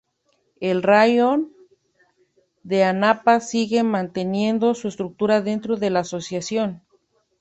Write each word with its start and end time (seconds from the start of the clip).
El 0.59 0.81
raión 0.81 1.53
de 2.63 2.83
Anapa 2.83 3.39
sigue 3.39 3.83
manteniendo 3.83 4.73
su 4.73 4.87
estructura 4.87 5.41
dentro 5.41 5.75
de 5.77 5.91
la 5.91 5.99
asociación. 5.99 6.81